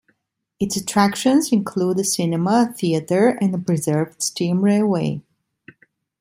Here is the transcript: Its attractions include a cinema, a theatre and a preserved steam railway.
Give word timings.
Its 0.59 0.75
attractions 0.75 1.51
include 1.51 1.99
a 1.99 2.03
cinema, 2.03 2.67
a 2.67 2.73
theatre 2.73 3.37
and 3.39 3.53
a 3.53 3.59
preserved 3.59 4.19
steam 4.23 4.61
railway. 4.65 5.21